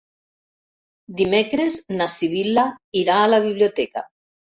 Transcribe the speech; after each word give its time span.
Dimecres 1.19 1.75
na 1.97 2.07
Sibil·la 2.13 2.63
irà 3.03 3.19
a 3.27 3.29
la 3.35 3.41
biblioteca. 3.45 4.05